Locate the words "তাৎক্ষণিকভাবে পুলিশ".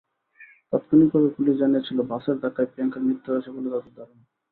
0.73-1.55